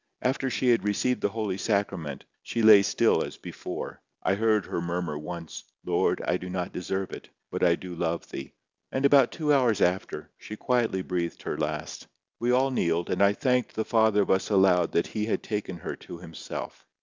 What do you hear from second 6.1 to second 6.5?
I do